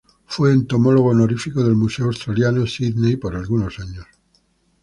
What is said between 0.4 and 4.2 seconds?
entomólogo honorífico del Museo Australiano, Sídney, por algunos años.